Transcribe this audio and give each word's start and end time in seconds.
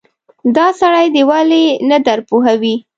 دا 0.55 0.67
سړی 0.81 1.05
دې 1.15 1.23
ولې 1.29 1.63
نه 1.89 1.97
درپوهوې. 2.05 2.75